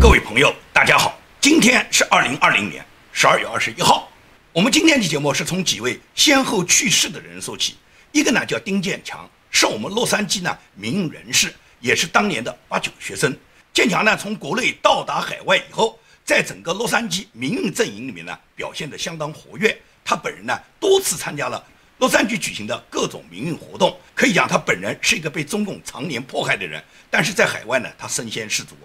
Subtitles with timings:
[0.00, 4.08] 各位朋友，大家好，今天是二零二零年十二月二十一号。
[4.52, 7.74] 我们今天的节目是从几位先后去世的人说起。
[8.12, 13.36] 一个呢叫丁建强，是我们洛杉矶呢民运人士，也是当年的八九学生。
[13.74, 19.76] 建强呢从国内到达海外以后，在整个洛杉矶民运阵营里面呢表现得相当活跃。
[20.04, 21.62] 他本人呢多次参加了
[21.98, 26.80] 洛杉矶举行的各种民运活动，可以讲他本人是一个被中共常年迫害的人，
[27.10, 28.76] 但是在海外呢他身先士卒。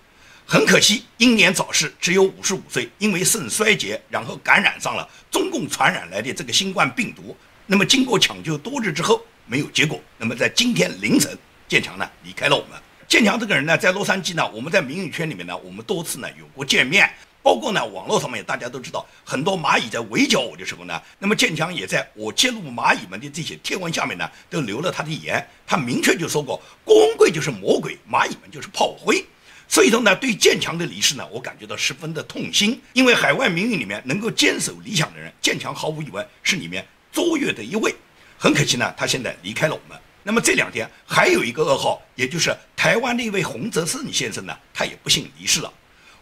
[0.54, 7.36] 很可惜，英年早逝，只有五十五岁，因为肾衰竭，然后感染上了中共传染来的这个新冠病毒。
[7.66, 10.00] 那么经过抢救多日之后，没有结果。
[10.16, 11.36] 那么在今天凌晨，
[11.68, 12.80] 建强呢离开了我们。
[13.08, 25.44] 建强这个人呢，在洛杉矶呢，我们在民营圈里面呢，我们多次呢有过见面，包括呢网络上面大家都知道，很多蚂蚁在围剿我的时候呢，那么建强也在我揭露蚂蚁们的这些贴文下面呢，都留了他的言。
[25.66, 29.26] 他明确就说过，郭文贵就是魔鬼，蚂蚁们就是炮灰。
[29.68, 32.80] 所以说呢，对建强的离世呢，我感觉到十分的痛心。
[32.94, 37.94] 因为海外民运里面能够坚守理想的人，建强毫无疑问是里面卓越的一位。
[38.38, 39.98] 很可惜呢，他现在离开了我们。
[40.22, 45.72] 那么这两天还有一个噩耗，也就是台湾的一位洪泽胜先生呢，他也不幸离世了。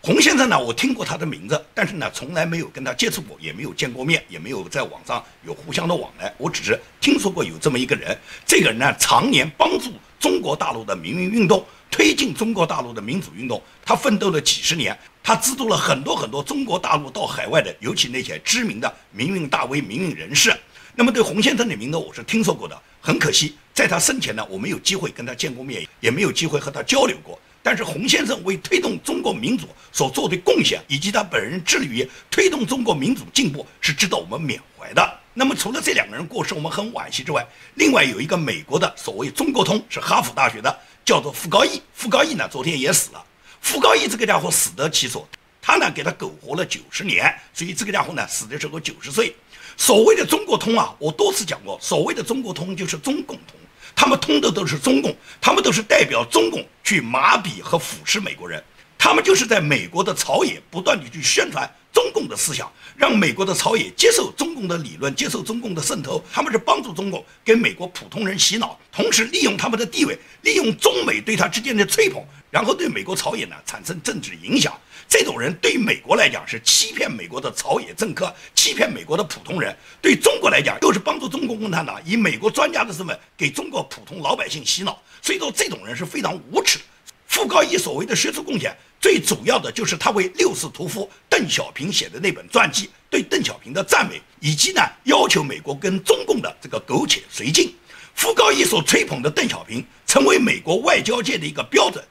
[0.03, 6.33] 洪先生呢，我听过他的名字，但是呢，从来没有跟他接触过，也没有见过面，也没有在网上有互相的往来。
[6.37, 11.63] 我只是听说过有这么一个人，这个人呢，常年帮助中国大陆的民运运动。
[11.91, 20.57] 推进中国大陆的民主运动，他奋斗了几十年，他资助了很多很多中国大陆到海外的，尤其那些知名的民运大 V、民运人士。
[20.95, 27.37] 那么对洪先生的名字我是听说过的，很可惜，在他生前呢，我没有机会跟他见过面，也没有机会和他交流过。
[27.63, 35.19] 但是洪先生为推动中国民主所做的贡献，以及他本人致力于推动中国民主进步，是值得我们缅怀的。
[35.33, 40.79] 那么除了这两个人过世，我们很惋惜之外，另外有一个美国的所谓中国通，是哈佛大学的。
[41.03, 43.23] 叫做傅高义，傅高义呢，昨天也死了。
[43.59, 45.27] 傅高义这个家伙死得其所，
[45.61, 49.35] 他呢给他苟活了九十年，所以这个家伙呢死的时候九十岁。
[49.77, 53.55] 所谓的中国通啊，我多次讲过，所谓的中国通就是中共通，
[53.95, 58.63] 他们通的都是中共，他们都是代表中共去麻痹和腐蚀美国人，
[59.03, 61.67] 他们就是在美国的朝野不断地去宣传。
[61.91, 74.71] 中共的思想让美国的朝野接受中共的理论，接受中共的渗透，他们是帮助中共给美国普通人洗脑，同时利用他们的地位，利用中美对他之间的吹捧，然后对美国朝野呢产生政治影响。
[75.09, 85.01] 这种人对美国来讲是欺骗美国的朝野政客，欺骗美国的普通人；对中国来讲又是帮助中国共产党以美国专家的身份给中国普通老百姓洗脑。
[85.23, 86.83] 所以说，这种人是非常无耻的。
[87.27, 88.77] 傅高义所谓的学术贡献。
[89.01, 97.73] 最主要的就是他为六世屠夫邓小平写的那本传记，对邓小平的赞美，以及呢要求美国跟中共的这个苟且随进。
[98.13, 102.03] 傅高义所吹捧的邓小平，成为美国外交界的一个标准，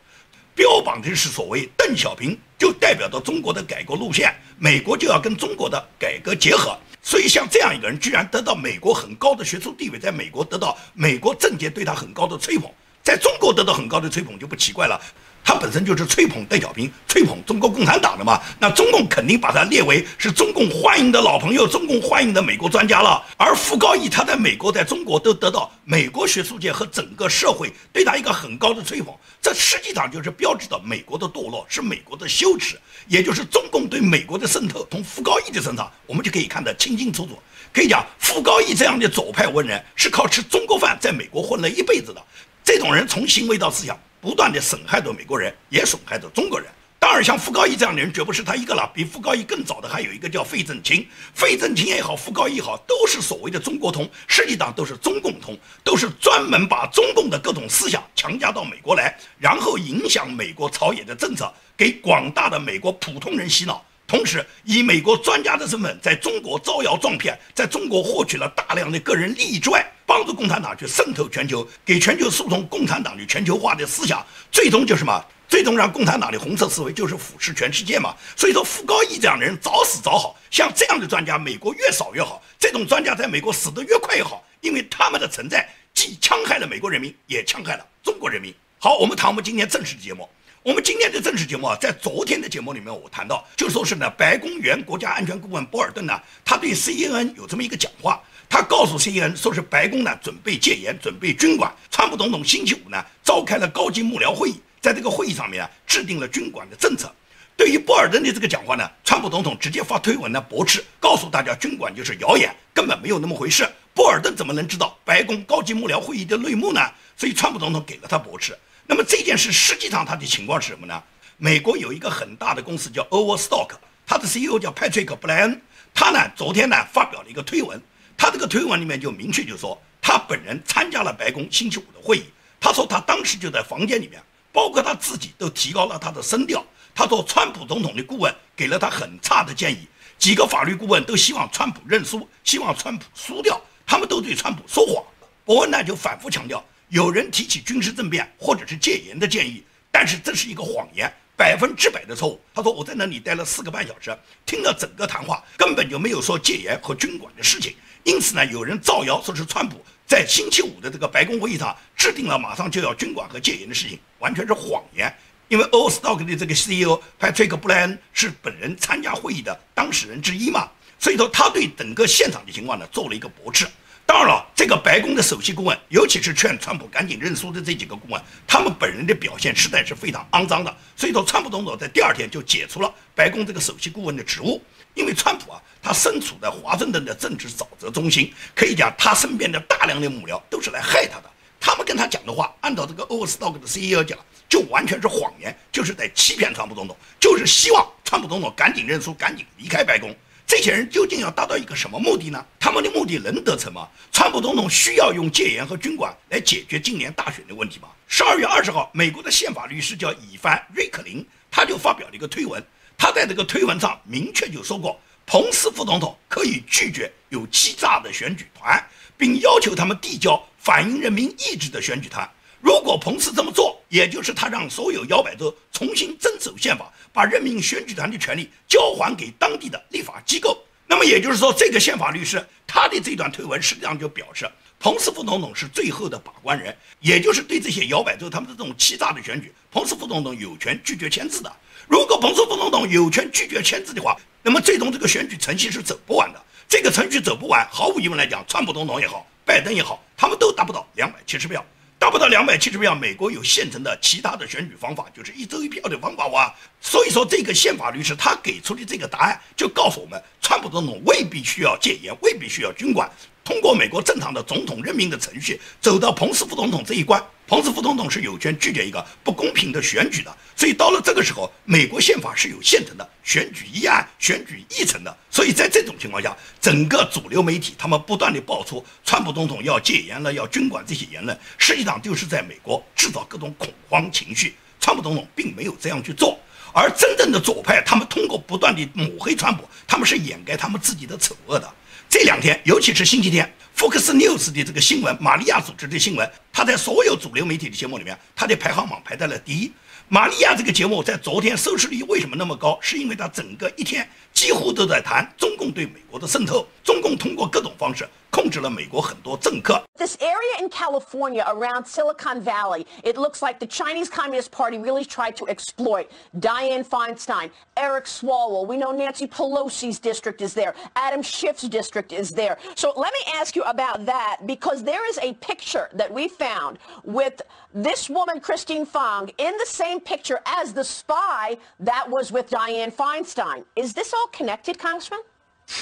[0.52, 6.76] 标榜的是所谓邓小平就代表着中国的改革路线，美国就要跟中国的改革结合。
[7.02, 12.68] 所以像这样一个人，居然得到美国很高的学术地位，在美国得到美国政界对他很高的吹捧，
[13.10, 14.96] 在中国得到很高的吹捧就不奇怪了。
[15.42, 23.20] 他本身就是吹捧邓小平、吹捧中国共产党的嘛，那中共肯定把他列为是中共欢迎的老朋友、中共欢迎的美国专家了。
[23.36, 32.78] 而傅高义他在美国、在中国都得到美国学术界和整个社会对他一个很高的吹捧，这实际上就是标志着美国的堕落，是美国的羞耻，
[33.08, 34.86] 也就是中共对美国的渗透。
[34.88, 37.36] 从傅高义的身上，我们就可以看得清清楚楚。
[37.72, 42.22] 可以讲，傅高义这样的左派文人是靠吃中国饭在美国混了一辈子的。
[42.64, 43.98] 这种人从行为到思想。
[44.22, 46.68] 不断的损害着美国人，也损害着中国人。
[46.98, 48.86] 当然，像傅高义这样的人，绝不是他一个了。
[48.94, 51.08] 比傅高义更早的还有一个叫费正清。
[51.32, 63.82] 费正清也好，傅高义也好，都是所谓的中国通，实际上都是中共通，都是专门把中共的各种思想强加到美国来，然后影响美国朝野的政策，给广大的美国普通人洗脑。
[64.06, 75.24] 同时，以美国专家的身份在中国招摇撞骗，在中国获取了大量的个人利益之外，帮助共产党去渗透全球，给全球输送共产党的全球化的思想，最终就什么？
[75.48, 78.12] 最终让共产党的红色思维就是腐蚀全世界嘛。
[78.36, 82.42] 所以说，傅高义这样的人早死早好，像这样的专家，美国越少越好。
[82.58, 88.52] 这种专家在美国死得越快越好，因为他们的存在既戕害了美国人民，也戕害了中国人民。
[88.80, 90.28] 好，我们谈我们今天正式的节目。
[90.62, 98.20] 我们今天的正式节目啊，在昨天的节目里面，我谈到，就说是呢，白宫原国家安全顾问博尔顿呢，他对 CNN 有这么一个讲话，
[98.50, 101.72] 他告诉 CNN 说是白宫呢准备戒严，准备军管。
[101.88, 107.14] 川普总统星期五呢召开了高级幕僚会议，在这个会议上面啊，制定了军管的政策。
[107.56, 113.70] 对于波尔登的这个讲话呢，川普总统直接发推文呢驳斥，告诉大家军管就是谣言，根本没有那么回事。
[113.94, 116.80] 波尔登怎么能知道白宫高级幕僚会议的内幕呢？
[117.16, 118.58] 所以川普总统给了他驳斥。
[118.84, 121.00] 那么这件事实际上他的情况是什么呢？
[121.36, 123.70] 美国有一个很大的公司叫 Overstock，
[124.04, 125.62] 它的 CEO 叫 Patrick 布莱恩，
[125.94, 127.80] 他呢昨天呢发表了一个推文，
[128.20, 132.24] 他这个推文里面就明确就说他本人参加了白宫星期五的会议，
[132.60, 134.22] 他说他当时就在房间里面，
[134.52, 136.62] 包括他自己都提高了他的声调。
[136.94, 139.88] 他说川普总统的顾问给了他很差的建议，
[140.18, 145.02] 几个法律顾问都希望川普认输，希望川普输掉，他们都对川普说谎。
[145.46, 152.38] 伯恩呢就反复强调，有人提起军事政变或者是戒严的建议，但是这是一个谎言，百分之百的错误。
[152.54, 154.14] 他说我在那里待了四个半小时，
[154.44, 157.74] 听了整个谈话，根本就没有说戒严和军管的事情。
[158.04, 165.14] 因此呢，有人造谣说是川普在星期五的这个白宫会议上制定了马上就要军管和戒严的事情，完全是谎言。
[165.48, 170.68] 因为 o s t o c k 的这个 CEO Patrick 布莱恩是本人参加会议的当事人之一嘛，
[170.98, 173.66] 所以说他对整个现场的情况呢做了一个驳斥。
[174.10, 180.76] 当然了，这个白宫的首席顾问，尤其是劝川普赶紧认输的这几个顾问，他们本人的表现实在是非常肮脏的。
[180.96, 184.60] 所以说，川普总统在第二天就解除了白宫这个首席顾问的职务。
[184.94, 191.30] 因为川普啊，他身处在华盛顿的政治沼泽中心，可以讲他身边的大量的幕僚都是来害他的。
[191.60, 194.18] 他们跟他讲的话，按照这个 Overstock 的 CEO 讲，
[194.48, 200.12] 就完全是谎言，就是在欺骗川普总统，就是希望川普总统赶紧认输，赶紧离开白宫。
[200.50, 202.44] 这些人究竟要达到一个什么目的呢？
[202.58, 203.88] 他们的目的能得逞吗？
[204.10, 207.86] 川普总统需要用戒严和军管来解决今年大选的问题吗？
[208.08, 212.60] 十二月二十号，美国的宪法律师叫以凡瑞克林，他就发表了一个推文。
[212.98, 218.84] 他在这个推文上明确就说过，彭斯副总统可以拒绝有欺诈的选举团，
[219.16, 222.28] 并要求他们递交反映人民意志的选举团。
[222.60, 230.58] 如果彭斯这么做，也就是他让所有摇摆州重新遵守宪法，把任命选举团的权利交还给当地的立法机构。
[230.86, 241.50] 那么也就是说，这个宪法律师他的这段推文实际上就表示，彭斯副总统是最后的把关人，也就是对这些摇摆州他们的这种欺诈的选举，彭斯副总统有权拒绝签字的。
[241.86, 246.42] 如果彭斯副总统有权拒绝签字的话，那么最终这个选举程序是走不完的。
[246.68, 251.64] 这个程序走不完，毫无疑问来讲，川普总统也好，拜登也好，他们都达不到两百七十票。
[252.00, 256.50] 达不到两百七十票，美国有现成的其他的选举方法，就是一周一票的方法哇。
[256.80, 263.06] 所以说，这个宪法律师他给出的这个答案，就告诉我们，川普总统未必需要戒严，未必需要军管。
[263.44, 270.32] 通过美国正常的总统任命的程序，走到彭斯副总统这一关，彭斯副总统是有权拒绝一个不公平的选举的。
[270.54, 275.12] 所以到了这个时候，美国宪法是有现成的选举议案、选举议程的。
[275.32, 284.54] 所以在这种情况下，整个主流媒体他们不断的爆出川普总统要戒严了、要军管这些言论，实际上就是在美国制造各种恐慌情绪。
[284.78, 286.38] 川普总统并没有这样去做，
[286.72, 291.68] 而真正的左派，他们通过不断的抹黑川普，他们是掩盖他们自己的丑恶的。
[292.08, 299.72] 这两天，尤其是星期天，Fox News 的这个新闻，玛利亚组织的新闻，它在所有主流媒体的节目里面，它的排行榜排在了第一。
[300.08, 302.78] 玛利亚这个节目在昨天收视率为什么那么高？
[302.82, 304.06] 是因为它整个一天
[304.39, 308.07] 几乎都在谈中共对美国的渗透，中共通过各种方式。
[308.31, 309.81] 控制了美国很多政客。
[309.97, 315.37] This area in California around Silicon Valley, it looks like the Chinese Communist Party really tried
[315.37, 318.67] to exploit Dianne Feinstein, Eric Swalwell.
[318.67, 320.75] We know Nancy Pelosi's district is there.
[320.97, 322.57] Adam Schiff's district is there.
[322.75, 326.77] So let me ask you about that because there is a picture that we found
[327.05, 327.41] with
[327.73, 332.91] this woman, Christine Fong, in the same picture as the spy that was with Dianne
[332.91, 333.63] Feinstein.
[333.77, 335.20] Is this all connected, Congressman?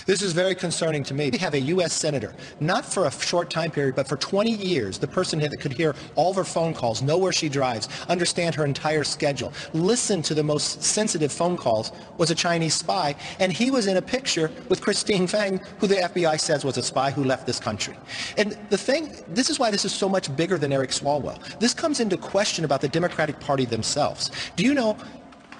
[0.07, 1.31] This is very concerning to me.
[1.31, 1.93] We have a U.S.
[1.93, 5.73] senator, not for a short time period, but for 20 years, the person that could
[5.73, 10.23] hear all of her phone calls, know where she drives, understand her entire schedule, listen
[10.23, 13.14] to the most sensitive phone calls, was a Chinese spy.
[13.40, 16.83] And he was in a picture with Christine Fang, who the FBI says was a
[16.83, 17.97] spy who left this country.
[18.37, 21.38] And the thing, this is why this is so much bigger than Eric Swalwell.
[21.59, 24.31] This comes into question about the Democratic Party themselves.
[24.57, 24.97] Do you know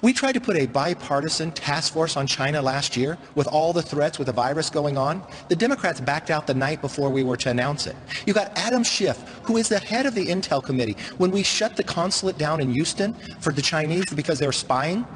[0.03, 3.83] we tried to put a bipartisan task force on China last year with all the
[3.83, 5.23] threats with the virus going on.
[5.49, 7.97] The Democrats backed out the night before we were to announce it.
[8.27, 10.97] You got Adam Schiff, who is the head of the Intel Committee.
[11.19, 15.07] When we shut the consulate down in Houston for the Chinese because they were spying,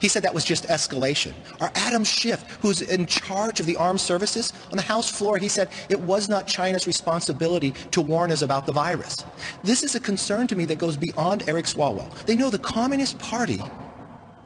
[0.00, 1.32] he said that was just escalation.
[1.60, 5.48] Or Adam Schiff, who's in charge of the armed services, on the House floor, he
[5.48, 9.24] said it was not China's responsibility to warn us about the virus.
[9.64, 12.12] This is a concern to me that goes beyond Eric Swalwell.
[12.26, 13.60] They know the Communist Party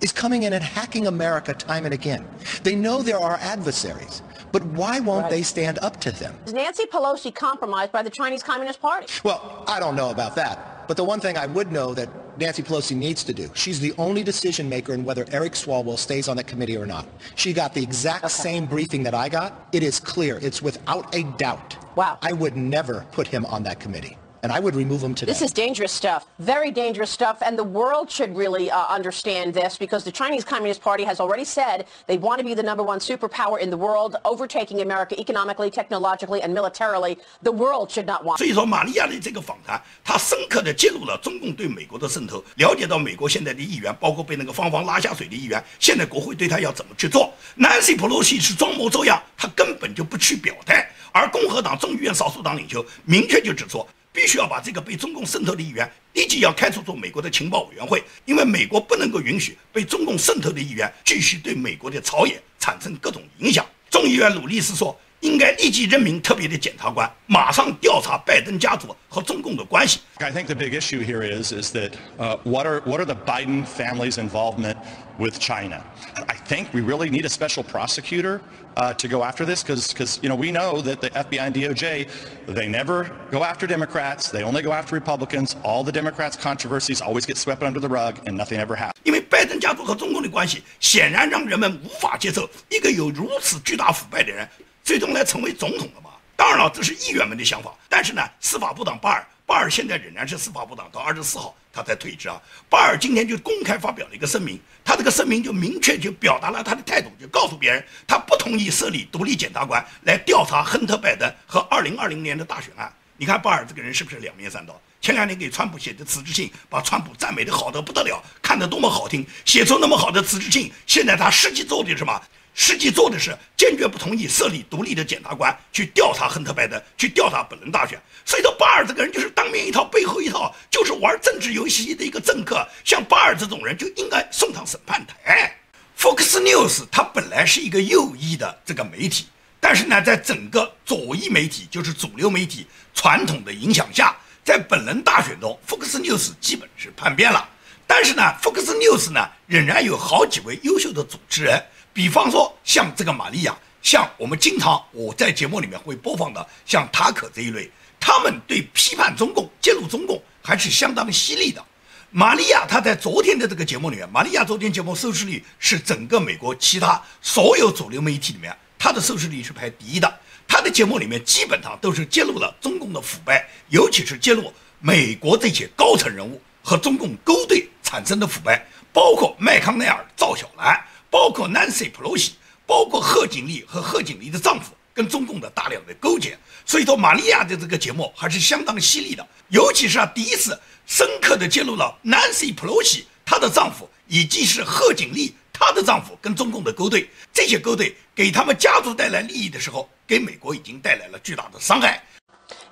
[0.03, 2.27] is coming in and hacking America time and again.
[2.63, 5.31] They know there are adversaries, but why won't right.
[5.31, 6.37] they stand up to them?
[6.45, 9.07] Is Nancy Pelosi compromised by the Chinese Communist Party?
[9.25, 10.87] Well, I don't know about that.
[10.89, 13.95] But the one thing I would know that Nancy Pelosi needs to do, she's the
[13.99, 17.07] only decision maker in whether Eric Swalwell stays on the committee or not.
[17.37, 18.33] She got the exact okay.
[18.33, 19.69] same briefing that I got.
[19.73, 20.39] It is clear.
[20.43, 21.77] It's without a doubt.
[21.97, 22.19] Wow.
[22.21, 24.19] I would never put him on that committee.
[24.43, 25.31] And I would remove them today.
[25.31, 29.79] This is dangerous stuff, very dangerous stuff, and the world should really uh, understand this
[29.79, 32.99] because the Chinese Communist Party has already said they want to be the number one
[32.99, 37.19] superpower in the world, overtaking America economically, technologically, and militarily.
[37.43, 38.39] The world should not want.
[38.39, 47.33] 所以说，玛利亚的这个访谈，他深刻的揭露了中共对美国的渗透，了解到美国现在的议员，包括被那个方方拉下水的议员，现在国会对他要怎么去做。
[47.57, 53.87] Nancy Pelosi 是装模作样，他根本就不去表态，而共和党众议院少数党领袖明确就指出。
[54.13, 63.67] 必须要把这个被中共渗透的议员立即要开除出美国的情报委员会，因为美国不能够允许被中共渗透的议员继续对美国的朝野产生各种影响。
[63.91, 64.99] 众议院鲁利斯说。
[65.22, 70.00] 应该立即任命特别的检察官，马上调查拜登家族和中共的关系。
[70.20, 73.66] I think the big issue here is is that uh, what are what are the Biden
[73.66, 74.76] family's involvement
[75.18, 75.82] with China?
[76.28, 78.42] I think we really need a special prosecutor
[78.76, 81.56] uh, to go after this because because you know we know that the FBI and
[81.56, 82.08] DOJ
[82.48, 85.56] they never go after Democrats, they only go after Republicans.
[85.64, 88.94] All the Democrats' controversies always get swept under the rug and nothing ever happens.
[89.04, 94.48] 因为拜登家族和中共的关系显然让人们无法接受一个有如此巨大腐败的人。
[94.83, 96.11] 最终来成为总统了吗？
[96.37, 97.73] 当然了，这是议员们的想法。
[97.89, 102.41] 但是呢，司法部长巴尔，巴尔现在仍然是司法部长，到二十四号他才退职啊。
[102.69, 112.93] 巴尔今天就公开发表了一个声明，他这个声明就明确就表达了他的态度，就告诉别人他不同意设立独立检察官来调查亨特·拜登和二零二零年的大选案。
[113.17, 114.81] 你看巴尔这个人是不是两面三刀？
[115.01, 120.73] 前两年给川普写的辞职信，把川普赞美的好得不得了，看得多么好听，写出那么好的辞职信。
[120.87, 122.21] 现在他实际做的什么？
[122.55, 127.99] 实际做的是坚决不同意设立独立的检察官去调查亨特·拜登，去调查本轮大选。
[128.25, 132.67] 所以说，巴尔这个人就是当面一套，背后一套，就是玩政治游戏的一个政客。
[132.85, 135.57] 像巴尔这种人就应该送上审判台。
[135.99, 139.27] Fox News 它本来是一个右翼的这个媒体，
[139.59, 147.49] 但是呢，在整个左翼媒体，就是主流媒体传统的影响下，在本轮大选中，Fox News 基本是叛变了。
[147.87, 151.63] 但是呢，Fox News 呢仍然有好几位优秀的主持人。
[151.93, 157.71] 比方说，像这个玛利亚，像我们经常我在节目里面会播放的，像塔可这一类，
[158.01, 161.63] 他们对批判中共、揭露中共还是相当犀利的。
[162.11, 170.21] 玛利亚她在昨天的这个节目里面，玛利亚昨天节目收视率是整个美国其他所有主流媒体里面，她的收视率是排第一的。
[170.47, 180.79] 她的节目里面基本上都是揭露了中共的腐败，尤其是揭露美国这些高层人物和中共勾兑产生的腐败，包括麦康奈尔、赵小兰。
[181.13, 182.31] 包括 Nancy Pelosi，
[182.67, 202.03] 包括贺锦丽和贺锦丽的丈夫跟中共的大量的勾结，所以说玛利亚的这个节目还是相当犀利的，尤其是啊第一次深刻的揭露了 Nancy Pelosi 她的丈夫以及是贺锦丽她的丈夫跟中共的勾兑，这些勾兑给他们家族带来利益的时候，给美国已经带来了巨大的伤害。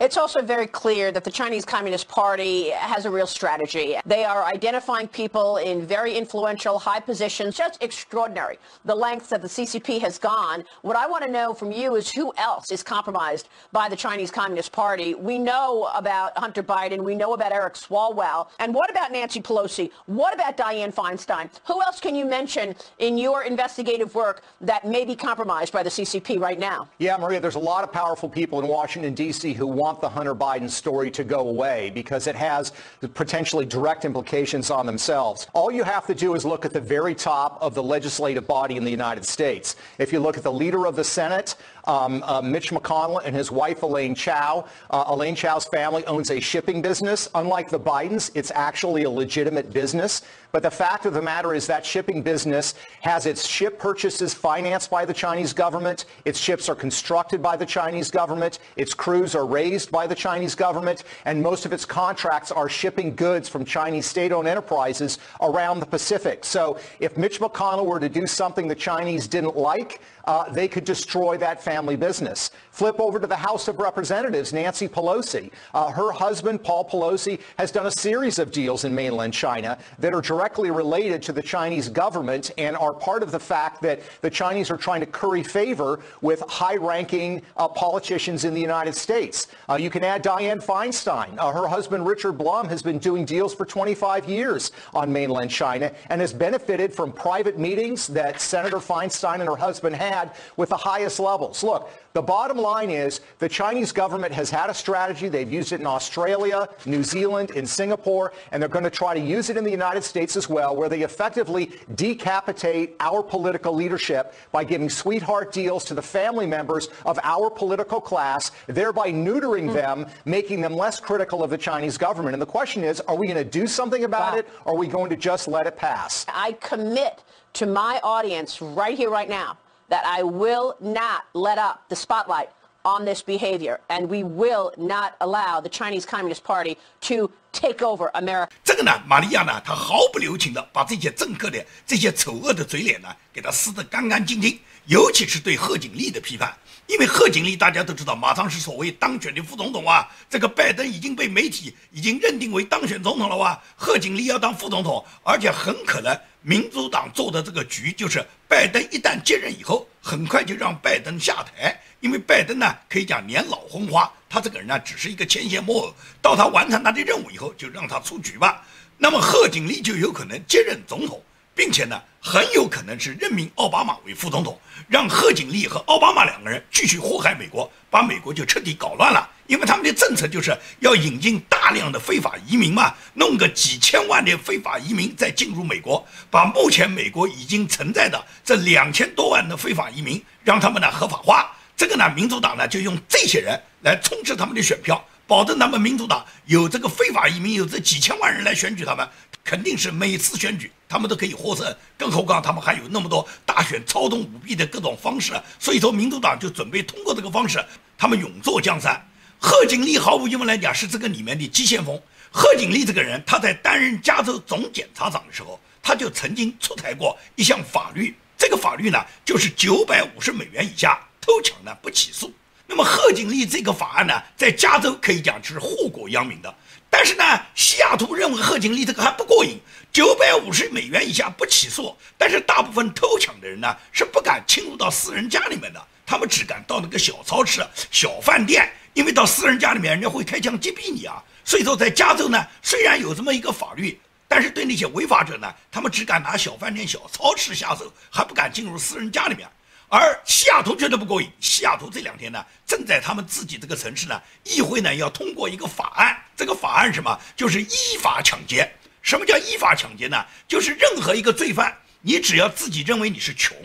[0.01, 3.97] It's also very clear that the Chinese Communist Party has a real strategy.
[4.07, 9.49] They are identifying people in very influential, high positions, just extraordinary, the lengths that the
[9.49, 10.65] CCP has gone.
[10.81, 14.31] What I want to know from you is who else is compromised by the Chinese
[14.31, 15.15] Communist Party?
[15.15, 17.05] We know about Hunter Biden.
[17.05, 18.49] We know about Eric Swalwell.
[18.59, 19.91] And what about Nancy Pelosi?
[20.07, 21.51] What about Dianne Feinstein?
[21.67, 25.91] Who else can you mention in your investigative work that may be compromised by the
[25.91, 26.89] CCP right now?
[26.97, 29.53] Yeah, Maria, there's a lot of powerful people in Washington, D.C.
[29.53, 32.73] who want the Hunter Biden story to go away because it has
[33.15, 35.47] potentially direct implications on themselves.
[35.55, 38.77] All you have to do is look at the very top of the legislative body
[38.77, 39.77] in the United States.
[39.99, 43.51] If you look at the leader of the Senate, um, uh, Mitch McConnell and his
[43.51, 44.67] wife Elaine Chao.
[44.91, 47.29] Uh, Elaine Chao's family owns a shipping business.
[47.35, 50.23] Unlike the Bidens, it's actually a legitimate business.
[50.53, 54.91] But the fact of the matter is that shipping business has its ship purchases financed
[54.91, 56.07] by the Chinese government.
[56.25, 58.59] Its ships are constructed by the Chinese government.
[58.77, 61.05] Its crews are raised by the Chinese government.
[61.25, 66.45] And most of its contracts are shipping goods from Chinese state-owned enterprises around the Pacific.
[66.45, 70.85] So if Mitch McConnell were to do something the Chinese didn't like, uh, they could
[70.85, 72.51] destroy that family business.
[72.71, 75.51] Flip over to the House of Representatives, Nancy Pelosi.
[75.75, 80.15] Uh, her husband, Paul Pelosi, has done a series of deals in mainland China that
[80.15, 84.31] are directly related to the Chinese government and are part of the fact that the
[84.31, 89.49] Chinese are trying to curry favor with high-ranking uh, politicians in the United States.
[89.69, 91.37] Uh, you can add Dianne Feinstein.
[91.39, 95.93] Uh, her husband, Richard Blum, has been doing deals for 25 years on mainland China
[96.09, 100.10] and has benefited from private meetings that Senator Feinstein and her husband had
[100.57, 101.63] with the highest levels.
[101.63, 105.29] Look, The bottom line is the Chinese government has had a strategy.
[105.29, 109.21] They've used it in Australia, New Zealand, in Singapore, and they're going to try to
[109.21, 114.35] use it in the United States as well, where they effectively decapitate our political leadership
[114.51, 119.75] by giving sweetheart deals to the family members of our political class, thereby neutering mm.
[119.75, 122.35] them, making them less critical of the Chinese government.
[122.35, 124.39] And the question is, are we going to do something about wow.
[124.41, 126.27] it, or are we going to just let it pass?
[126.29, 129.59] I commit to my audience right here, right now,
[129.90, 132.50] that I will not let up the spotlight
[132.84, 138.12] on this behavior, and we will not allow the Chinese Communist Party to take over
[138.14, 138.50] America.
[138.64, 146.56] 这个呢，玛利亚呢，她毫不留情的把这些政客的这些丑恶的嘴脸呢，给他撕得干干净净，尤其是对贺锦丽的批判。
[146.91, 150.09] 因为贺锦丽大家都知道，马上是所谓当选的副总统啊。
[150.29, 153.57] 这个拜登已经被媒体已经认定为当选总统了哇。
[153.77, 161.81] 贺锦丽要当副总统，而且很可能民主党做的这个局就是，拜登一旦接任以后，很快就让拜登下台。
[162.01, 165.95] 因为拜登呢，可以讲年老昏花，他这个人呢，只是一个牵线木偶。
[166.21, 168.67] 到他完成他的任务以后，就让他出局吧。
[168.99, 171.23] 那么贺锦丽就有可能接任总统。
[171.61, 179.29] 并且呢，很有可能是任命奥巴马为副总统，让贺锦丽和奥巴马两个人继续祸害美国，把美国就彻底搞乱了。
[179.47, 191.55] 因为他们的政策就是要引进大量的非法移民嘛，弄个几千万的非法移民再进入美国，把目前美国已经存在的这两千多万的非法移民让他们呢合法化。
[191.77, 199.09] 这个呢，民主党呢就用这些人来充斥他们的选票，保证他们民主党有这个非法移民有这几千万人来选举他们。
[199.45, 207.65] 肯定是每次选举他们都可以获胜，更何况他们还有那么多大选操纵舞弊的各种方式，所以说民主党就准备通过这个方式，
[207.97, 209.01] 他们勇坐江山。
[209.39, 211.99] 贺锦丽毫无疑问来讲是这个里面的急先锋。
[212.33, 222.33] 贺锦丽这个人，他在担任加州总检察长的时候，他就曾经出台过一项法律，这个法律呢就是九百五十美元以下偷抢呢不起诉。
[222.71, 226.55] 那么贺锦丽这个法案呢，在加州可以讲是祸国殃民的。
[226.89, 227.25] 但是呢，
[227.57, 229.59] 西雅图认为贺锦丽这个还不过瘾，
[229.93, 231.97] 九百五十美元以下不起诉。
[232.17, 237.61] 但是大部分偷抢的人呢，是不敢侵入到私人家里面的，他们只敢到那个小超市、
[237.91, 241.21] 小饭店，因为到私人家里面人家会开枪击毙你啊。
[241.45, 249.49] 所以说，在加州呢，虽然有这么一个法律，但是对那些违法者呢，他们只敢拿小饭店、小超市下手，还不敢进入私人家里面。
[249.91, 251.29] 而西雅图绝对不过瘾。
[251.41, 256.17] 西雅图这两天呢，正在他们自己这个城市呢，议会呢要通过一个法案。
[256.37, 257.19] 这个法案什么？
[257.37, 258.73] 就是依法抢劫。
[259.03, 260.25] 什么叫依法抢劫呢？
[260.47, 263.57] 就是任何一个罪犯，你只要自己认为你是穷，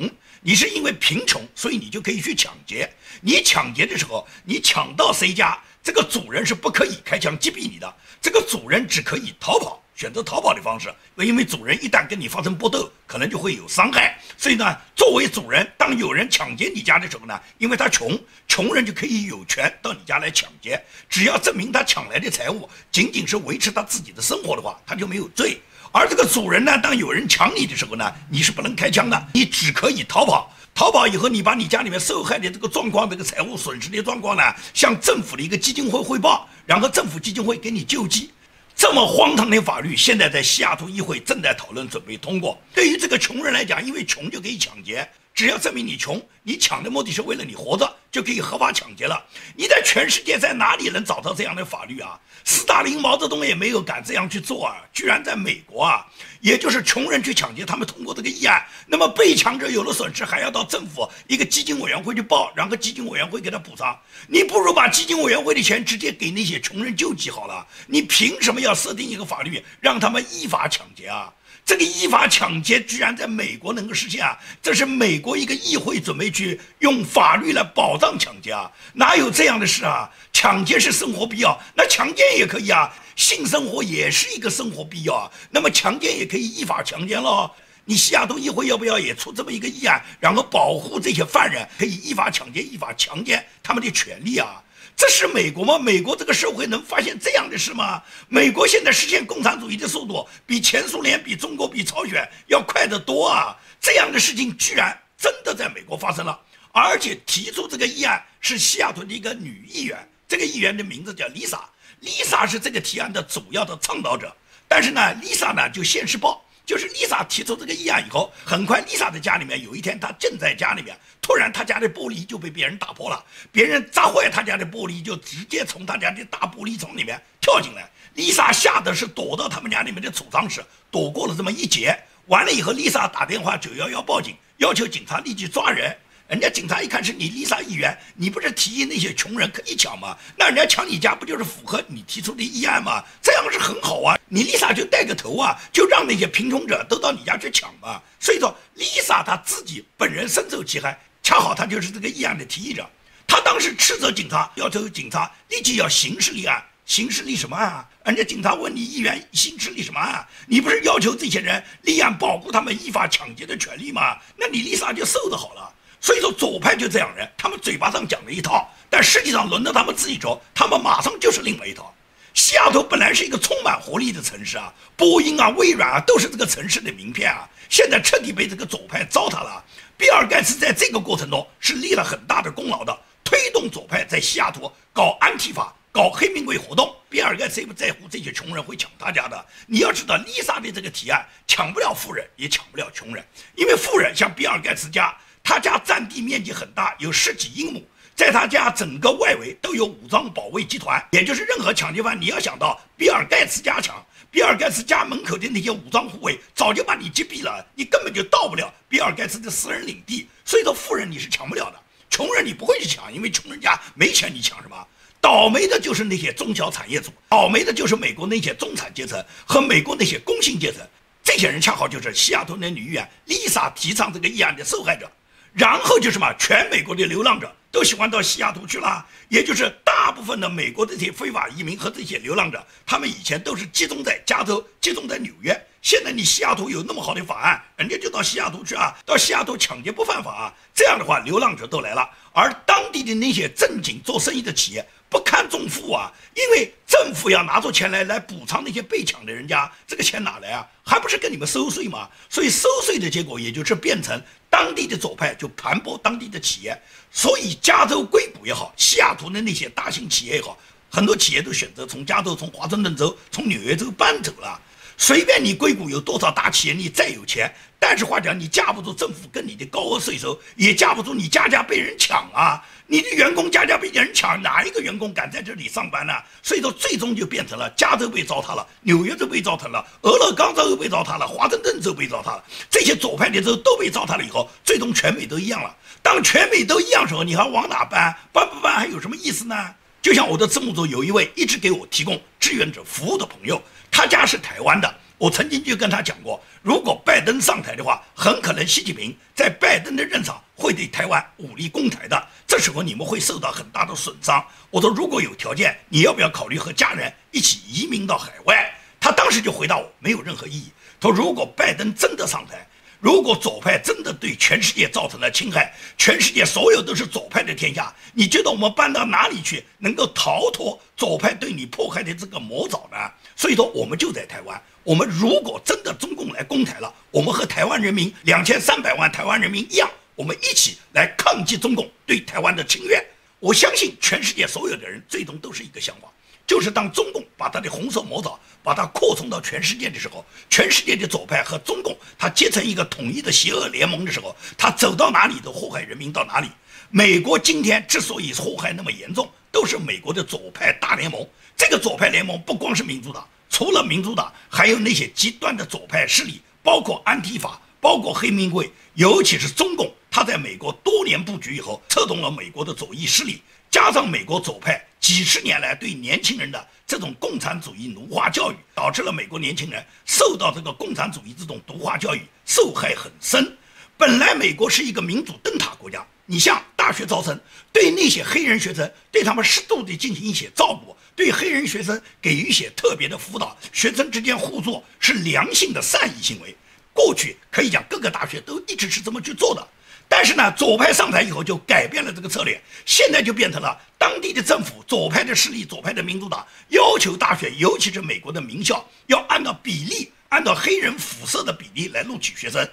[0.42, 2.92] 你是因为贫穷，所以你就可以去抢劫。
[3.22, 9.84] 你抢劫的时候，你抢到谁家，这个主人是不可以开枪击毙你的，这个主人只可以逃跑。
[9.96, 14.20] 选择逃跑的方式，因为主人一旦跟你发生搏斗，可能就会有伤害。
[14.38, 20.84] 所以呢，作为主人，当有人抢劫你家的时候呢，因为他穷，穷人就可以有权到你家来抢劫。
[21.10, 25.58] 只要证明他抢来的财物仅仅是维持他自己的生活的话，他就没有罪。
[25.94, 30.52] 而这个主人呢，当有人抢你的时候呢，你是不能开枪的，你只可以逃跑。
[30.74, 38.30] 逃跑以后，你把你家里面受害的这个状况、这个财物损失的状况呢，向政府的一个基金会汇报，然后政府基金会给你救济。
[38.76, 42.60] 这么荒唐的法律，现在在西雅图议会正在讨论，准备通过。
[42.74, 45.08] 对于这个穷人来讲，因为穷就可以抢劫。
[45.36, 49.22] 只要证明你穷，你抢的目的是为了你活着，就可以合法抢劫了。
[49.54, 52.18] 你在全世界在哪里能找到这样的法律啊？
[52.46, 54.78] 斯大林、毛泽东也没有敢这样去做啊！
[54.94, 56.06] 居然在美国啊，
[56.40, 64.00] 也就是穷人去抢劫，他们通过这个议案，那么被抢者有了损失，还要到政府一个基金委员会去报，然后基金委员会给他补偿。
[64.30, 67.68] 你不如把基金委员会的钱直接给那些穷人救济好了。
[67.88, 71.34] 你凭什么要设定一个法律，让他们依法抢劫啊？
[71.66, 74.38] 这个依法抢劫居然在美国能够实现啊！
[74.62, 78.72] 这是美国一个议会准备去用法律来保障抢劫啊？
[78.94, 80.08] 哪有这样的事啊？
[80.32, 82.94] 抢劫是生活必要，那强奸也可以啊！
[83.16, 85.32] 性生活也是一个生活必要啊！
[85.50, 87.50] 那么强奸也可以依法强奸喽？
[87.86, 94.62] 你西雅图议会要不要也出这么一个议案，然后保护这些犯人可以依法抢劫、依法强奸他们的权利啊？
[94.98, 95.78] 这是美国吗？
[95.78, 98.02] 美国这个社会能发现这样的事吗？
[98.30, 103.56] 美国现在实现共产主义的速度比前苏联、比中国、比朝鲜要快得多啊！
[103.82, 106.40] 这样的事情居然真的在美国发生了，
[106.72, 109.98] 而且提出这个议案是西雅图的一个女议员，
[110.30, 114.34] 这个议员的名字叫 Lisa，Lisa 是这个提案的主要的倡导者，
[114.68, 116.45] 但是呢，Lisa 呢就现世报。
[116.66, 127.90] 就是丽莎提出这个议案以后，很快丽莎的家里面有一天，她正在家里面，突然她家的玻璃就被别人打破了，别人砸坏她家的玻璃，就直接从她家的大玻璃窗里面跳进来。
[128.16, 131.98] 丽莎吓得是躲到他们家里面的储藏室，躲过了这么一劫。
[132.28, 135.96] 完了以后，丽莎打电话九幺幺报警，要求警察立即抓人。
[136.28, 140.18] 人家警察一看是你丽莎议员，你不是提议那些穷人可以抢吗？
[140.36, 143.04] 那人家抢你家不就是符合你提出的议案吗？
[143.22, 148.02] 这样是很好啊，你丽莎就带个头啊，就让那些贫穷者都到你家去抢嘛。
[148.20, 152.90] 所以说，丽莎她自己本人深受其害，恰好她就是这个议案的提议者。
[153.28, 156.64] 她当时斥责警察，要求警察立即要刑事立案。
[156.88, 157.90] 刑事立什么案啊？
[158.04, 160.26] 人家警察问你议员刑事立什么案？
[160.48, 164.18] 你不是要求这些人立案保护他们依法抢劫的权利吗？
[164.36, 165.72] 那你丽莎就受的好了。
[166.06, 171.92] 所以说左派就这样人，他们嘴巴上讲了一套，但实际上轮到他们自己说，他们马上就是另外一套。
[172.36, 179.66] 西雅图本来是一个充满活力的城市啊，波音啊、微软啊都是这个城市的名片啊，现在彻底被这个左派糟蹋了。
[179.98, 185.74] 比尔盖茨在这个过程中是立了很大的功劳的，推动左派在西雅图搞安提法。
[185.92, 189.46] 搞黑名贵活动，比尔盖茨也不在乎这些穷人会抢他家的。
[189.66, 195.16] 你要知道，丽莎的这个提案抢不了富人，也抢不了穷人，因为富人像比尔盖茨家，
[195.46, 210.28] 他家占地面积很大，有十几英亩，在他家整个外围都有武装保卫集团，也就是任何抢劫犯，你要想到比尔盖茨家抢，比尔盖茨家门口的那些武装护卫早就把你击毙了，你根本就到不了比尔盖茨的私人领地。
[210.44, 211.80] 所以说，富人你是抢不了的，
[212.10, 214.76] 穷人你不会去抢，因为穷人家没钱，你抢什么？
[215.22, 220.82] 倒霉的就是那些中小产业主，倒霉的就是美国那些中产阶层和美国那些工薪阶层，
[221.24, 225.12] 这些人恰好就是西雅图的女议员丽莎提倡这个议案的受害者。
[225.56, 235.58] 然后就是什么，全美国的流浪者都喜欢到西雅图去了，也就是大部分的美国的这些非法移民和这些流浪者，他们以前都是集中在加州，集中在纽约。
[235.82, 240.54] 现在你西雅图有那么好的法案，人家就到西雅图去啊，到西雅图抢劫不犯法啊。
[240.74, 244.86] 这样的话，流浪者都来了，而当地的那些正经做生意的企业。
[245.08, 246.12] 不堪重负啊！
[246.34, 250.68] 因为政府要拿出钱来来补偿那些被抢的人家，这个钱哪来啊？
[250.84, 252.10] 还不是跟你们收税吗？
[252.28, 254.22] 所以收税的结果，也就是变成
[254.56, 256.82] 当地的左派就盘剥当地的企业。
[257.12, 260.58] 所以加州硅谷也好，西雅图的那些大型企业也好，
[260.90, 264.58] 很多企业都选择从加州、从华盛顿州、从纽约州搬走了。
[264.98, 267.54] 随便你硅谷有多少大企业，你再有钱，
[267.88, 272.60] 但是话讲，你架不住政府跟你的高额税收，也架不住你家家被人抢啊！
[272.88, 276.12] 你的员工家家被人抢，哪一个员工敢在这里上班呢？
[276.42, 285.72] 所以说，最终就变成了加州被糟蹋了，纽约州被糟蹋了，俄勒冈州被糟蹋了，华盛顿州被糟蹋了，这些左派的州都被糟蹋了以后，最终全美都一样了。
[286.02, 288.12] 当全美都一样时候，你还往哪搬？
[288.34, 289.56] 搬不搬还有什么意思呢？
[290.02, 293.62] 就像我的字幕组有一位一直给我提供志愿者服务的朋友。
[293.92, 294.94] 他家是台湾的，
[295.26, 304.46] 我曾经就跟他讲过，如果拜登上台的话，很可能习近平在拜登的任上会对台湾武力攻台的，这时候你们会受到很大的损伤。
[304.70, 308.72] 我说如果有条件，你要不要考虑和家人一起移民到海外？
[309.00, 310.72] 他当时就回答我，没有任何意义。
[311.00, 312.64] 他说如果拜登真的上台。
[313.00, 322.98] 如果左派真的对全世界造成了侵害，全世界所有都是左派的天下，你觉得我们搬到哪里去能够逃脱左派对你迫害的这个魔爪呢？
[323.36, 324.62] 所以说，我们就在台湾。
[324.84, 333.04] 我们如果真的中共来攻台了，我们和台湾人民两千三百万台湾人民一样，我们一起来抗击中共对台湾的侵略。
[333.40, 336.08] 我相信全世界所有的人最终都是一个想法。
[336.48, 346.50] 就是当中共把他的红色魔爪把它扩充到全世界的时候，全世界的左派和中共他结成一个统一的邪恶联盟的时候，他走到哪里都祸害人民到哪里。
[346.90, 351.28] 美国今天之所以祸害那么严重，都是美国的左派大联盟。
[351.58, 363.42] 这个左派联盟不光是民主党，除了民主党，还有那些极端的左派势力，包括安提法，包括黑名贵，尤其是中共，他在美国多年布局以后，策动了美国的左翼势力。
[363.76, 373.58] 加上美国左派几十年来对年轻人的这种共产主义奴化教育，导致了美国年轻人受到这个共产主义这种毒化教育受害很深。
[373.98, 377.38] 本来美国是一个民主灯塔国家，你像大学招生，
[377.74, 386.56] 对那些黑人学生，对他们适度的进行一些照顾，对黑人学生给予一些特别的辅导，学生之间互助是良性的善意行为。
[386.94, 389.68] 过去可以讲各个大学都一直是这么去做的。
[390.08, 402.68] 但是呢，左派上台以后就改变了这个策略，现在就变成了当地的政府、左派的势力、左派的民主党要求大学，尤其是美国的名校，要按照比例，按照黑人肤色的比例来录取学生。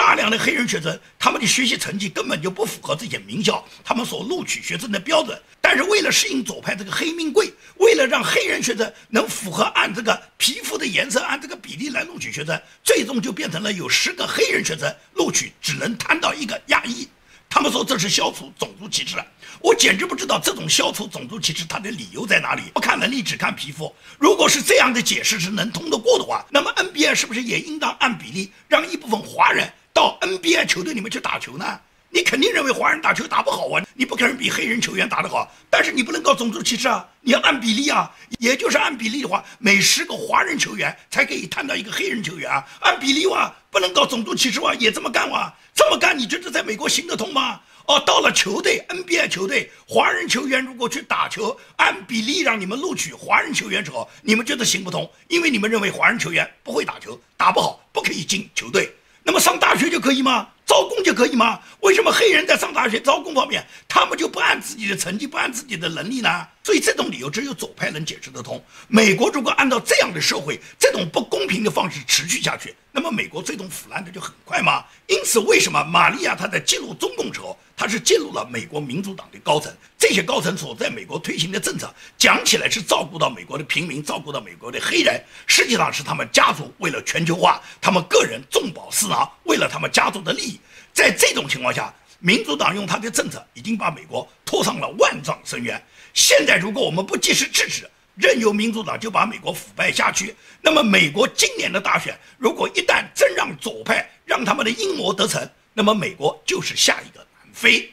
[0.00, 5.38] 大量的黑人学生，他们的学习成绩根本就不符合这些名校他们所录取学生的标准。
[5.60, 17.06] 但是为了适应左派这个黑命贵，为了让黑人学生能符合按这个皮肤的颜色按这个比例来录取学生，最终就变成了有十个黑人学生录取只能摊到一个亚裔。
[17.50, 19.16] 他们说这是消除种族歧视，
[19.60, 22.62] 我简直不知道这种消除种族歧视它的理由在哪里。
[22.72, 23.94] 不看能力，只看皮肤。
[24.18, 29.70] 如果是这样的解释是能通得过的话，那么 NBA 是不是也应当按比例让一部分华人？
[30.00, 31.78] 到 NBA 球队里面去打球呢？
[32.08, 35.46] 你肯定认为华人打球打不好啊，你不可能比黑人球员打得好。
[35.68, 47.60] 但是你不能搞种族歧视啊，你要按比例啊，也就是按比例的话，每十个华人球员才可以摊到一个黑人球员啊，按比例哇，不能搞种族歧视哇，也这么干哇，这么干你觉得在美国行得通吗？
[47.86, 55.08] 哦，到了球队 NBA 球队，华人球员如果去打球，按比例让你们录取华人球员时候，你们觉得行不通？
[55.28, 58.90] 因为你们认为华人球员不会打球，打不好，不可以进球队。
[59.24, 60.48] 那么上大学就可以吗？
[60.70, 61.58] 招工就可以吗？
[61.80, 66.46] 为什么黑人在上大学招工方面，他们就不按自己的成绩，不按自己的能力呢？
[66.62, 68.62] 所以这种理由只有左派能解释得通。
[68.86, 74.84] 美国如果按照这样的社会，这种不公平的方式持续下去，那么美国最终腐烂的就很快吗？
[75.08, 79.74] 因此，为什么玛利亚她在进入中共时候，她是进入了美国民主党的高层？
[79.98, 90.59] 这些高层所在美国推行的政策，讲起来是照顾到美国的平民，照顾到美国的黑人，实际上是他们家族为了全球化，他们个人重保私囊，为了他们家族的利益。
[90.92, 95.82] 在这种情况下，民主党用他的政策已经把美国拖上了万丈深渊。
[96.12, 107.90] 现在如果我们不及时制止，任由民主党就把美国腐败下去，那么美国今年的大选，如果一旦真让左派让他们的阴谋得逞，那么美国就是下一个南非。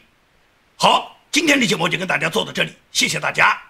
[0.76, 3.67] 好，今天的节目就跟大家做到这里，谢谢大家。